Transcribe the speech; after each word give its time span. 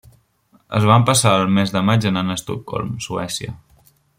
Es 0.77 0.87
van 0.91 1.03
passar 1.09 1.33
el 1.41 1.53
mes 1.57 1.73
de 1.75 1.83
maig 1.91 2.09
anant 2.13 2.33
a 2.35 2.39
Estocolm, 2.41 2.91
Suècia. 3.09 3.59